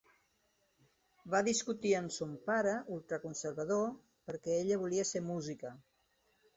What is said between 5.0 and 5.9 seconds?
ser música.